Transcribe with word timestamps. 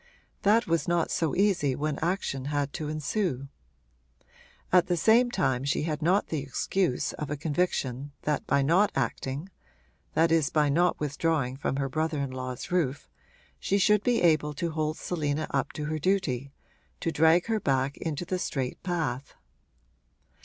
That 0.41 0.65
was 0.65 0.87
not 0.87 1.11
so 1.11 1.35
easy 1.35 1.75
when 1.75 1.99
action 1.99 2.45
had 2.45 2.73
to 2.73 2.89
ensue. 2.89 3.49
At 4.73 4.87
the 4.87 4.97
same 4.97 5.29
time 5.29 5.63
she 5.63 5.83
had 5.83 6.01
not 6.01 6.29
the 6.29 6.39
excuse 6.41 7.13
of 7.13 7.29
a 7.29 7.37
conviction 7.37 8.11
that 8.23 8.47
by 8.47 8.63
not 8.63 8.91
acting 8.95 9.49
that 10.15 10.31
is 10.31 10.49
by 10.49 10.69
not 10.69 10.99
withdrawing 10.99 11.55
from 11.55 11.75
her 11.75 11.87
brother 11.87 12.17
in 12.19 12.31
law's 12.31 12.71
roof 12.71 13.07
she 13.59 13.77
should 13.77 14.01
be 14.01 14.23
able 14.23 14.55
to 14.55 14.71
hold 14.71 14.97
Selina 14.97 15.45
up 15.51 15.71
to 15.73 15.85
her 15.85 15.99
duty, 15.99 16.51
to 16.99 17.11
drag 17.11 17.45
her 17.45 17.59
back 17.59 17.95
into 17.97 18.25
the 18.25 18.39
straight 18.39 18.81
path. 18.81 19.35